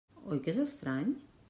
[0.35, 1.11] Oi que és estrany?